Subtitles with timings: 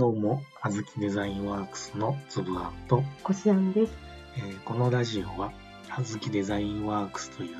[0.00, 3.92] どうも、あずきデザインワークスのつぶあんと、こしあんです。
[4.38, 5.52] えーこのラジオは、
[5.90, 7.56] あずきデザインワークスという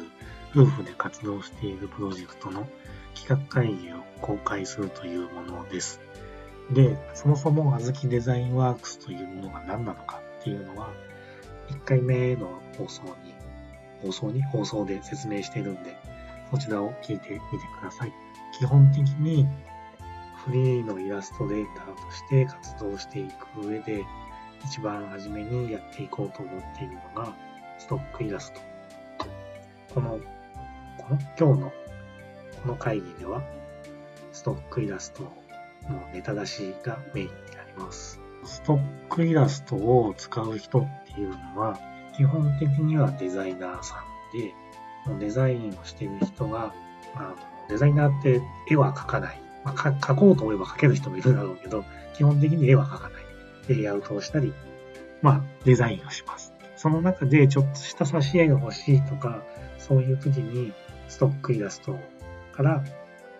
[0.56, 2.66] 夫婦で活動しているプロジェクトの
[3.14, 6.00] 企画会議を公開するというものです。
[6.71, 10.88] で、そもそもあずきデザインワークスというものが何なのかっていうのは、
[11.69, 13.35] 1回目の放送に、
[14.01, 14.43] 放送に？
[14.45, 15.95] 放送で説明しているんで、
[16.51, 18.12] そちらを聞いてみてください。
[18.59, 19.47] 基本的に
[20.45, 24.05] フリーのイラストレーターとして活動していく上で、
[24.65, 27.35] 一番初めにやっていこうと思っているのが、
[27.79, 28.61] ストックイラスト。
[29.95, 30.21] この、
[30.98, 31.73] この、今日の、
[32.62, 33.43] この会議では、
[34.33, 35.31] ストックイラストの
[36.12, 38.20] ネタ出しがメインになります。
[38.45, 41.79] ストックイラストを使う人っていうのは、
[42.17, 44.05] 基本的にはデザイナーさ
[45.15, 46.75] んで、デザインをしている人が、
[47.15, 47.37] あの
[47.69, 49.50] デザイナーって絵は描かない。
[49.64, 53.30] まあ、か描こうと思えば描ける人もいるだろうけど、基本的に絵は描かない。
[53.69, 54.52] レイアウトをしたり、
[55.23, 56.52] まあ、デザインをします。
[56.77, 59.42] その中でちょっとした挿絵が欲しいとか、
[59.78, 60.72] そういう時に
[61.08, 61.98] ストックイラスト
[62.52, 62.84] から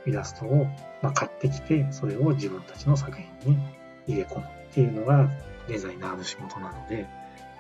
[0.06, 0.66] イラストを
[1.02, 3.58] ま買ってきて、それを自分たちの作品に
[4.06, 5.30] 入れ込むっていうのが
[5.68, 7.06] デザイナーの仕事なので、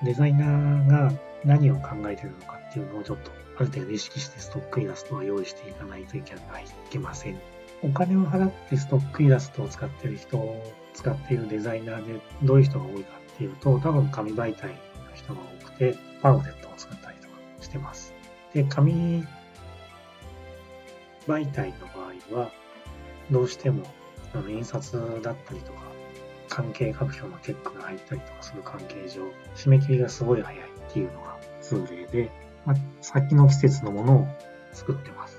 [0.02, 1.12] デザイナーが
[1.44, 7.38] 何を考えてるのかっていうのをちょっとある程度意識してストックイラストを用意していかないといけないいけません。
[7.82, 14.74] お金を払ってストックイラストを使ってる人を使っているデザイナーでどういう人が多いかっていうと、多分紙媒体の
[15.14, 18.12] 人が多くて、パンフレットを作ったりとかしてます。
[18.52, 19.24] で、紙
[21.26, 22.50] 媒体の場合は、
[23.30, 23.84] どうしても
[24.34, 25.80] あの印刷だったりとか、
[26.48, 29.22] 関係各所のチェックが入ったりとかする関係上、
[29.54, 32.30] 締め切りがすごい早いっていうのが通例で、
[32.66, 34.26] まあ、先の季節のものを
[34.72, 35.29] 作ってます。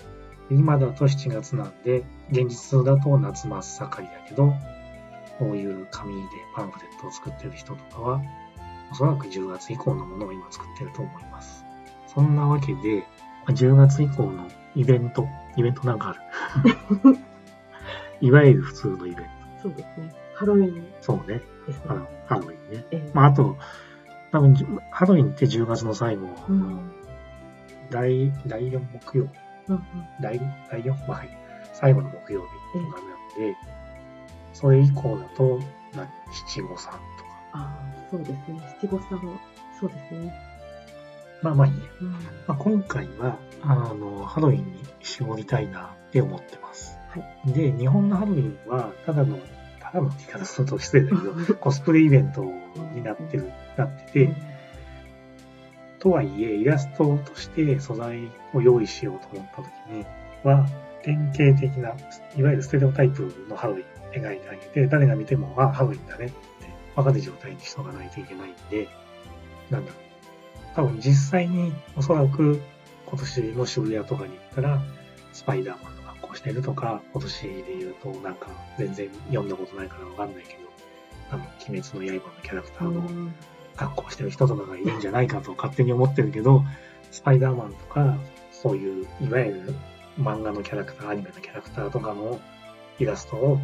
[0.56, 4.54] 今だと7月なんで、現実だと夏真っ盛りだけど、
[5.40, 6.22] こういう紙で
[6.56, 8.22] パンフレットを作ってる人とかは、
[8.92, 11.66] おそらく10月以降のものを今作ってると思います。
[12.08, 13.00] そんなわけで、
[13.46, 16.14] まあ10月以降のイベント、イベントなんかあ
[17.04, 17.18] る。
[18.22, 19.24] いわゆる普通のイベント。
[19.64, 20.14] そうですね。
[20.36, 21.42] ハロウィンそうね。
[21.68, 21.86] ですね。
[21.88, 22.86] あのハロウィンね。
[22.92, 23.58] ええまあ、あと、
[24.32, 26.92] 多分、じハロウィンって10月の最後、うん。
[27.90, 29.28] 第、第4木曜、
[29.68, 29.84] うんうん。
[30.22, 30.40] 第、
[30.70, 31.30] 第4、まあ、はい。
[31.74, 33.56] 最後の木曜日とかなので、
[34.54, 35.60] それ以降だと、
[35.96, 36.08] な
[36.48, 37.30] 七五三とか。
[37.54, 38.62] ああ、そうですね。
[38.82, 39.40] 七五三は、
[39.80, 40.34] そうですね。
[41.42, 41.80] まあまあいいや。
[42.02, 42.12] うん。
[42.12, 46.98] まあ、今回は、あの、ハロウィンに絞りたいなって思ってます。
[47.10, 47.54] はい。
[47.54, 49.38] で、日本のハロウィンは、ただの、
[49.80, 54.51] ただの言い方すると失礼だけど、 コスプレイベントになってる、なってて、
[56.02, 60.06] とはいえ、イラストとして素材を用意しようと思った時に
[60.44, 60.68] は、
[61.04, 61.90] 典型的な、
[62.36, 66.36] いわゆるステレオタイプのハロウィン描いてあげて、誰が見ても、あ、ハロウィンだねって
[66.96, 68.90] 分かる状態にしとかないといけないんで、
[69.70, 70.02] なんだろう。
[70.76, 72.60] 多分実際におそらく
[73.06, 74.82] 今年の渋谷とかに行ったら、
[75.34, 78.48] スパイダーマンの格好してるとか、今年で言うとなんか
[78.80, 80.60] 全然読んだことないからわかんないけど、
[81.30, 83.32] あの、鬼滅の刃のキャラクターの。
[83.82, 86.64] 格好してる人とかがいるんじゃないかと勝手に思ってるけど、
[87.10, 88.18] スパイダーマンとか、
[88.52, 89.76] そういう、いわゆる
[90.20, 92.40] 漫画のキャラクター、アニメのキャラクターとかの
[93.00, 93.60] イラストを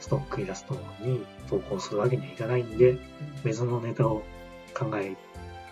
[0.00, 2.96] ストックイラストに投稿するわけにはいかないんで、
[3.42, 4.22] 別のネタを
[4.74, 5.16] 考え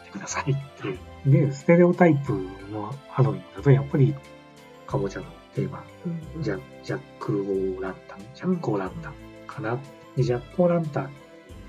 [0.04, 1.46] てくださいっていう。
[1.46, 2.32] で、ステレオタイプ
[2.72, 4.14] のハロウィンだと、やっぱり、
[4.86, 5.84] かぼちゃの定番、
[6.34, 6.42] うん。
[6.42, 9.14] ジャジャック・オー・ランタン、ジャック・オー・ランタン
[9.46, 9.78] かな。
[10.16, 11.10] で、ジャック・オー・ランタンに、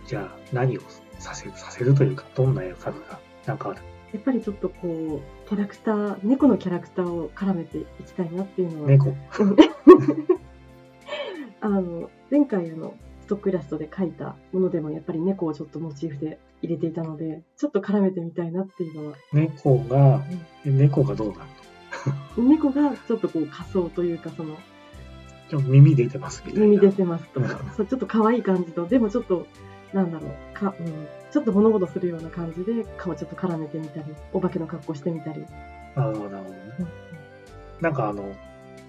[0.08, 0.82] じゃあ何を
[1.20, 3.82] させる、させるというか、どんな絵を描くか、なんかある。
[4.14, 9.14] やっぱりちょっとこう、キャラクター、猫のキャラクターを絡めていきたいなっていうのは、猫。
[11.62, 20.24] あの、前回あの、ストックイラストで描いたものでもやっぱり猫をちょっとモチーフで入れていたので、ちょっと絡めてみたいなっていうのは、猫が、
[20.66, 21.40] え猫がどうなる
[22.42, 24.56] 猫がちょっとこう仮装というかその。
[24.56, 24.62] と
[25.50, 26.68] ちょっと耳出てますみたいな。
[26.68, 27.60] 耳出てますとか。
[27.64, 29.46] うん、そうちょっと可愛い感じと、でもちょっと、
[29.98, 35.46] なんだろう、か、うん、ちょっとほのぼのするような感じで、顔ちょっと絡めてみたり、お化けの格好してみたり。
[35.96, 36.44] ああ、なるほどね。
[36.80, 36.88] うん
[37.82, 38.34] なんかあの、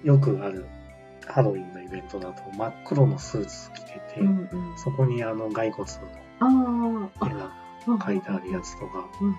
[0.03, 0.65] よくある
[1.27, 5.87] ハロウィンのイベントだと、真っ黒のスーツ着てて、うんうん、そこにあの、骸骨
[6.39, 7.51] あのあ、絵が
[7.85, 9.35] あ、描いてあるやつとか、うんうん。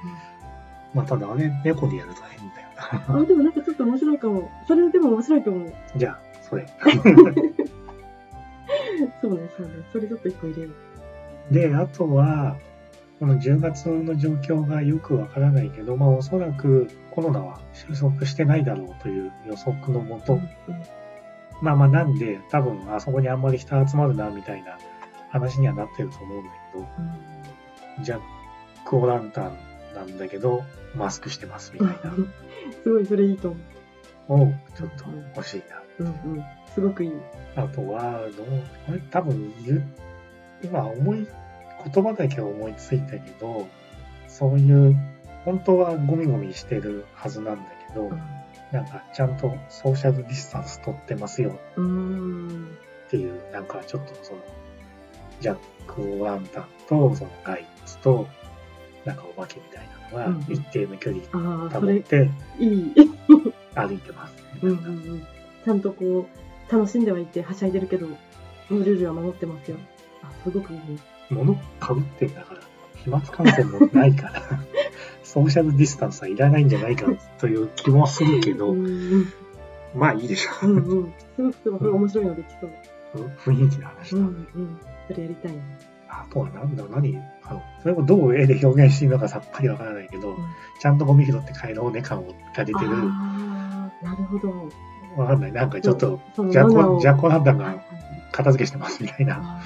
[0.94, 2.68] まあただあれ、猫でやると変だよ
[3.08, 3.20] な。
[3.22, 4.48] あ、でもなんかちょっと面白いかも。
[4.68, 5.72] それでも面白いと思う。
[5.96, 6.66] じゃあ、それ。
[9.20, 9.72] そうね、そうね。
[9.92, 10.89] それちょっと一個入れよう。
[11.50, 12.56] で、あとは、
[13.18, 20.40] この10月の状況がよくわからないけど、まあおそらくコロナは収束してないだろうという予測のもと、
[21.60, 24.78] まあまあなんで、多分あそこにあんまり人集まるなみたいな
[25.28, 28.20] 話にはなってると思うんだけど、うんジャッ
[28.86, 29.58] ク・オ・ランタン
[29.94, 30.64] なんだけど、
[30.94, 31.94] マスクしてますみたいな
[32.82, 33.70] すごいそれいいと思う。
[34.30, 35.04] のをちょっと
[35.36, 35.82] 欲しいな。
[35.98, 36.44] うんうん。
[36.72, 37.12] すごくいい。
[37.56, 38.46] あとは、どう
[38.86, 39.84] これ多分言う、
[40.62, 41.26] 今思い、
[41.92, 43.66] 言葉だけは思いついたけど、
[44.28, 44.96] そういう、
[45.44, 48.10] 本当はゴミゴミしてるはずなんだけど、
[48.72, 51.58] なんかちゃんとソーシャルディスタンス取ってますよ。
[51.76, 54.38] っていう、なんかちょっとその、
[55.40, 58.28] ジャック・オ・ランタンと、そのガイツと、
[59.04, 62.28] なんかお化けみたいなのうんが一定の距離保って
[62.58, 62.94] いい。
[63.74, 64.34] 歩いてます。
[64.62, 65.26] うんうんうん。
[65.64, 68.06] ちゃんとこう、楽しんではいて、はしゃいでるけど、
[68.68, 69.78] ルールは守ってますよ。
[70.30, 70.72] あ、すごく。
[71.30, 72.60] 物かぶってんだから、
[72.96, 74.42] 飛沫感染もないから、
[75.22, 77.06] ソーシャルディスタンスはいらないんじゃないか
[77.38, 79.26] という気もするけど、うんうん。
[79.94, 81.12] まあいいでしょうんうん。
[81.36, 82.70] すごくすごく面白いのできそう。
[83.22, 83.30] う。
[83.38, 84.18] 雰囲気の話だ。
[84.18, 84.28] うんう
[84.58, 84.80] ん。
[85.08, 85.58] それやりたいな。
[86.08, 87.16] あとはなんだろう、何？
[87.44, 90.36] あのそれをどう絵で表現していいのかさっぱりわからないけど、うん
[90.80, 92.24] ちゃんとゴミ拾って帰ろうね感
[92.56, 92.78] が出てる。
[92.80, 94.68] ああ、なるほど。
[95.16, 95.52] わかんない。
[95.52, 97.84] なんかちょっと、そのジャマナーをコ、ジャコランダンが
[98.32, 99.60] 片付けしてますみたいな。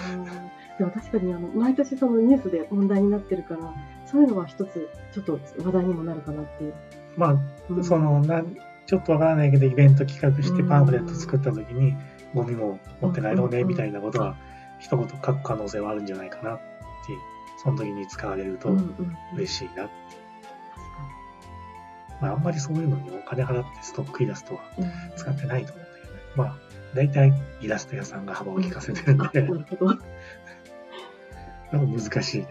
[0.79, 3.73] でも確かにあの毎年そのニュースで問題になってるから
[4.07, 6.75] そういうのは一つちょっと話題にもなるかなっていう。
[7.17, 7.37] まあ、
[7.71, 7.85] うん。
[7.85, 8.57] その、なん、
[8.87, 10.69] ちょっとわからないけど、イベント企画してうん。
[10.69, 11.97] パンフレット作った時に、
[12.35, 13.69] ゴミも持って帰ろうね、うん。
[13.69, 14.37] みたいなことは、
[14.81, 16.63] 一言書く可能性はあるんじゃないかなって、
[17.63, 19.17] その時に使われるとうんうんうん。
[19.37, 19.85] 嬉しいな。
[19.85, 19.93] 確か
[22.21, 24.61] まあ、あんまりそういうのにお金払ってストックイラストは
[25.17, 26.21] 使ってないと思うんだけどね。
[26.37, 26.57] まあ、
[26.95, 29.65] 大体イラスト屋さんが幅を利かせてるんあで、なる
[31.79, 32.49] 難しいな。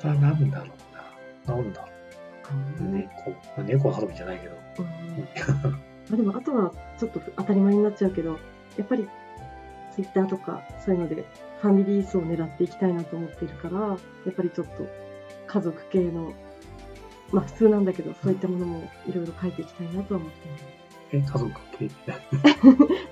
[0.00, 0.66] 他は何だろ
[1.46, 1.54] うな。
[1.54, 2.82] なんだろう。
[2.82, 3.30] うん猫。
[3.30, 4.56] まあ猫はハロウィンじゃないけど。
[6.12, 8.38] あでもあとはちょっと当たり前になっちゃうけど
[8.76, 9.08] やっぱり
[9.94, 11.24] ツイッターとかそういうので
[11.60, 13.96] ファミリー層を狙っていきたいなと思っているからや
[14.30, 14.86] っぱりちょっと
[15.46, 16.32] 家族系の
[17.30, 20.64] まあ普通なんだけどそういったものもいろいろ書いていきたいなとは思っています。
[21.14, 21.90] え、家族系？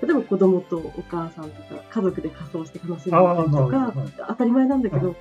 [0.31, 3.93] 子供とお母さんとか家族で仮装して楽しんでたりとか。
[4.29, 5.15] 当たり前なんだけど、うん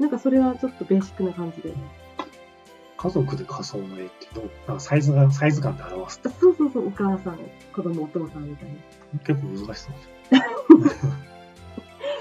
[0.00, 1.74] なんかそれはちょっとベーシックな感じで。
[2.96, 7.38] 家族で仮想の絵ってどうなんかサイズが、サイズ感で表すとそうそうそうお母さん
[7.74, 8.74] 子供お父さんみたいな。
[9.20, 9.90] 結構難しそ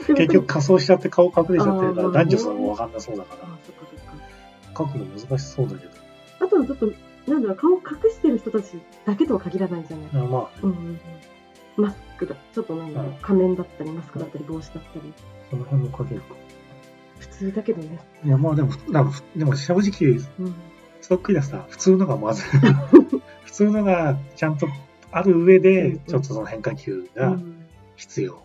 [0.09, 0.15] う。
[0.15, 3.47] 結局仮装しちゃって顔隠れちゃって男女差もわかんなそうだから、
[4.77, 5.91] 書くの難しそうだけど。
[6.39, 6.91] あとはちょっと
[7.27, 10.99] なんだろう顔隠してる人たちだけとは限らないじゃない、あまあ、うんうんうん、
[11.77, 13.18] マスクだちょっとなんだろううん。
[13.21, 15.13] 仮面だったりマスクだったり帽子だったり。
[15.50, 16.35] その辺も書けるか。
[17.19, 20.56] 普通だけどね、いや、まあでも、なんかでも正直、うん、
[21.01, 22.44] ストックイラストは普通のがまず、
[23.45, 24.68] 普通のがちゃんと
[25.12, 26.00] ある上うんうで、ん。
[26.00, 27.65] ちょっとその変化球がうん。
[27.95, 28.41] 必要。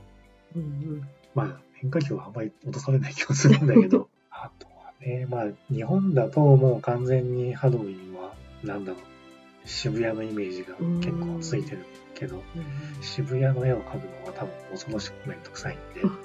[0.54, 1.08] うんうん。
[1.34, 4.08] まあ、変化球はあんまり落とされない気がするんだけど。
[4.30, 11.78] あとはね、まあ、日本だともう完全にハロウィンは、なんだろう、渋谷のイメージが結構ついてる
[12.18, 16.18] けど、うん渋谷の絵を描くのは多分恐ろしくめんどくさいんでうん、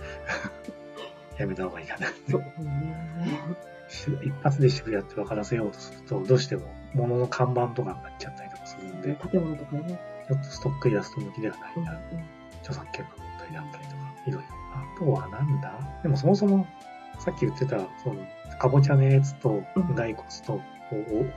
[1.38, 2.08] やめた方がいいかな。
[2.30, 3.40] そうね
[3.90, 12.00] し一発で渋谷って分からせようとすると、どうしても物の看板とかになっちゃったりとかするんで、建物とかね、ちょっとストックイラスト向きではなうんいな。
[12.62, 13.98] 著作権の問題だったりとか、
[14.28, 14.48] いろいろ。
[14.74, 15.74] あとはなんだ？
[16.04, 16.66] でもそもそも、
[17.20, 18.26] さっき言ってた、その、
[18.60, 20.62] かぼちゃのやつとうん、骸骨と、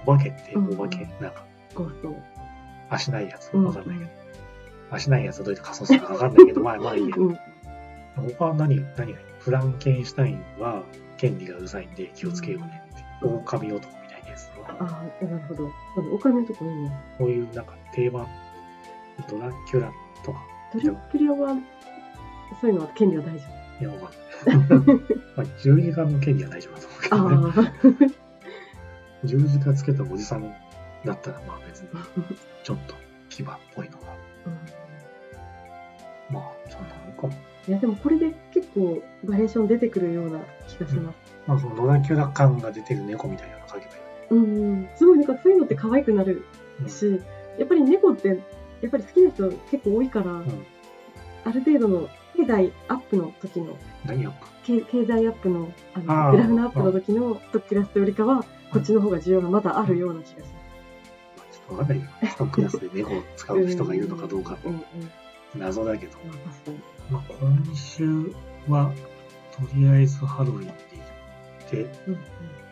[0.06, 1.44] おお化けってうんお化け、なんか、
[2.90, 4.10] 足ないやつ、うんわかんないけど。
[4.94, 7.16] 足ないやつはどうやって仮装するかわかんないけど、 まあまあいいや。
[7.16, 7.38] うん
[8.38, 10.84] 他は何、何がいいフランケンシュタインは
[11.16, 13.04] 権利がうるさいんで気をつけようねって。
[13.26, 15.70] うん狼男みたいなやつは、ああなるほど
[16.12, 18.26] お金のとこいいねこういうなんか定番、
[19.28, 19.90] ドラキュラ
[20.22, 20.40] とか、
[20.72, 21.56] ドラキュラは
[22.60, 23.46] そういうのは権利は大丈
[23.80, 24.98] いや、わかんない。
[25.36, 27.72] まあ、十字架の権利は大丈夫だと思うけ夫どね。
[28.06, 28.24] あ あ
[29.24, 30.54] 十字架つけたおじさん
[31.04, 31.88] だったら、まあ別に、
[32.62, 32.94] ちょっと
[33.30, 34.52] 牙っぽいのが、ま
[36.40, 37.32] あ、そんなもんかも。
[37.66, 41.16] いやでもこれで結構バリエーション出てくるような気がします。
[41.46, 43.90] まあ、そのドラキュラ感が出てる猫みたいなの描けばいい。
[44.30, 46.44] うん、うん、すごいなんかそういうのって可愛くなる
[46.82, 47.20] うんし、
[47.58, 48.34] やっぱり猫ってや
[48.88, 50.66] っぱり好きな人結構多いから、ん
[51.44, 54.32] ある程度の経済アップの時の何やっ
[54.64, 60.54] 経経済アップのあのグラフのアップの時のストックイラストよりかはこっちの方が需要がまだあるような気がします。
[61.36, 62.10] ぱちょっとわかんないよ。
[62.30, 64.84] ストック安で猫を使う人がいるのかどうか、うんうん、
[65.56, 66.18] 謎だけど。
[67.10, 68.32] まあ今週
[68.68, 68.92] は、
[69.52, 70.74] とりあえずハロウィンで行
[71.66, 72.18] って、うん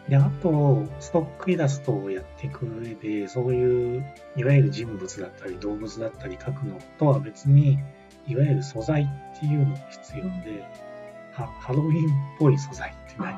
[0.08, 4.04] で、あと、ストックイラストをやっていく上で、そういう、
[4.36, 7.78] いわゆる人物だったり動物だったり描くのとは別に、
[8.26, 10.64] いわゆる素材っていうのが必要で、
[11.32, 13.34] ハハロウィンっぽい素材ってない。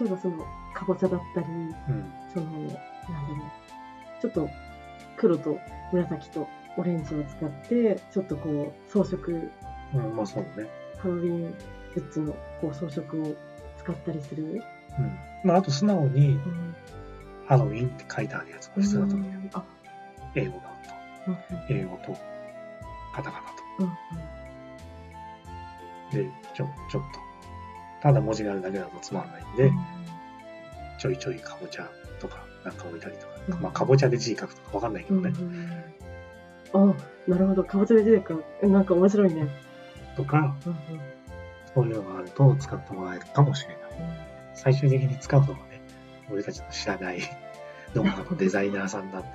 [0.00, 2.12] 例えばその、かぼちゃだったり、うん。
[2.32, 2.78] その、なんだろ
[4.18, 4.48] う、ちょっと
[5.16, 5.58] 黒と
[5.92, 9.16] 紫とオレンジを使って、ちょっとこう、装飾、
[9.94, 10.68] うん、まあそうね。
[10.98, 11.54] ハロウィング
[11.96, 13.34] ッズのこう装飾を
[13.78, 14.44] 使ったりする。
[14.44, 15.18] うん。
[15.44, 16.74] まああと素直にうん
[17.46, 19.38] ハロウィンって書いてあるやつも必要だと思うよ。
[19.38, 19.64] んあ、
[20.34, 20.62] 英語だ
[21.28, 21.40] うんと。
[21.70, 22.16] 英語と、
[23.14, 23.44] カタカナ
[23.80, 23.92] うんうん
[26.10, 26.16] と。
[26.16, 27.20] で、ちょ、ちょっと。
[28.02, 29.70] ただ文字があるだけだとつまんないんで、
[30.98, 31.88] ちょいちょいかぼちゃ
[32.20, 33.34] とかなんか置いたりとか。
[33.48, 35.34] うんまあかぼちゃで字書くとかわかんないけうんどね。
[35.38, 35.84] うん
[36.74, 36.94] あ、
[37.26, 37.64] なるほど。
[37.64, 38.66] かぼちゃで出てくるか。
[38.66, 39.48] なんか面白いね。
[40.16, 41.00] とか、うんうん
[41.74, 43.78] そういうのがあると使ってもらえるかもしれない。
[44.54, 45.82] 最終的に使うのはね、
[46.30, 47.18] 俺たちの知らない
[47.92, 49.28] どこかのデザイナーさんなんで、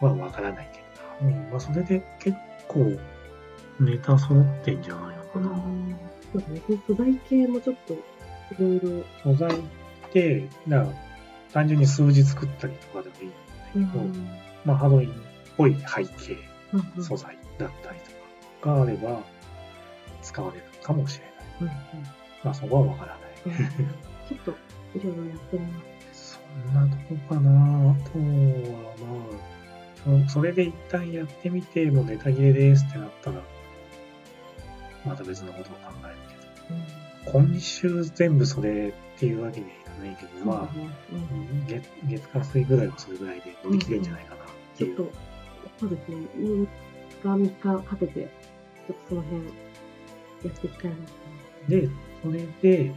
[0.00, 1.36] まあわからないけどな。
[1.36, 2.36] うん、まあそれで結
[2.68, 2.98] 構
[3.80, 5.48] ネタ揃ってんじゃないのかな。
[5.50, 5.96] うん
[6.32, 6.60] そうだね。
[6.60, 7.98] この素材系もちょっとい
[8.58, 9.04] ろいろ。
[9.22, 9.62] 素材っ
[10.10, 10.86] て、な
[11.52, 14.28] 単純に数字作ったりとかでもいいんだけど、うん
[14.64, 15.14] まあハロウィンっ
[15.56, 16.38] ぽい背景、
[16.72, 19.20] うんうん素材だったりとかがあれば
[20.22, 21.34] 使われるかもしれない。
[21.60, 22.06] うんうん
[22.44, 23.58] まあそこはわからない。
[23.58, 23.88] うん
[24.28, 25.82] ちょっといろいろやってみま
[26.12, 26.40] す。
[26.64, 27.50] そんなとこかな。
[27.50, 28.94] あとは、
[30.06, 33.42] まあ、そそれで一旦やってみて、もうネタ切れですってなったら、
[35.04, 36.16] また別のことを考える
[37.24, 40.68] けど、今週全部それっていうわけにはいかないけど、まあ、
[41.12, 44.96] うん月、月火水ぐらいはそれぐらいで乗り切れんじゃないかなっていう。
[44.96, 45.12] ちょっと、
[45.78, 46.16] そうですね。
[46.36, 46.68] 3日、
[47.22, 48.28] 3日かけて、
[48.86, 49.50] ちょっとその辺、や
[50.48, 51.02] っていきたいなと
[51.68, 51.88] で、
[52.22, 52.94] それで、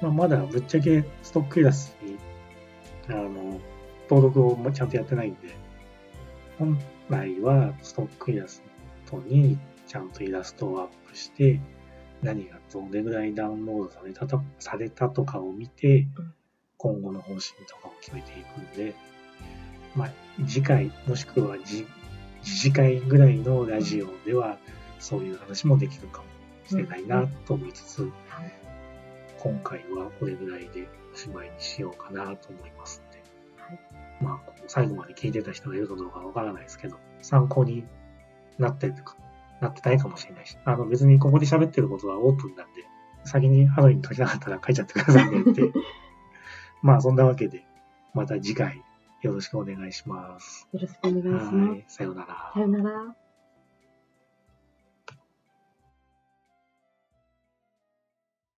[0.00, 1.96] まあ、まだぶっちゃけストックイラス
[3.08, 3.60] ト、あの、
[4.10, 5.54] 登録をちゃんとやってないんで、
[6.58, 6.78] 本
[7.08, 8.62] 来はストックイラス
[9.06, 11.60] トにちゃんとイラストをアップして、
[12.22, 16.06] 何がどれぐらいダウンロードされたとされたとかを見て、
[16.76, 18.94] 今後の方針とかを決めていくんで、
[19.94, 20.10] まあ、
[20.46, 21.86] 次回、もしくは次
[22.42, 24.58] 次回ぐらいのラジオでは、
[24.98, 26.26] そういう話もできるかも
[26.68, 28.62] しれないなと思いつつ、はい
[29.42, 33.20] 今回はこれぐらいでおしまいにしようかなと思いますんで。
[33.56, 33.80] はい
[34.22, 37.84] まあ、最後まで聞いてた人がいるかどうかわからないですけど、参考に
[38.58, 39.16] なってるか、
[39.60, 42.84] なってないかもしれないし、あの別にここで喋ってることはオープンなんで、
[43.24, 45.72] 先にハロウィン書きたかったら書いちゃってくださいねって。
[46.80, 47.64] まあそんなわけで、
[48.14, 48.80] また次回
[49.22, 50.68] よろしくお願いします。
[50.72, 51.78] よろしくお願いしはます。
[51.78, 52.60] い、さようならさ。
[52.60, 53.16] よなら。